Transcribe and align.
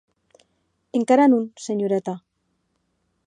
Encara 0.99 1.25
non, 1.33 1.43
senhoreta. 1.65 2.13